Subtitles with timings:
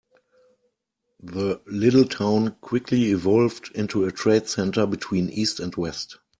[1.23, 6.17] The little town quickly evolved into a trade center between east and west.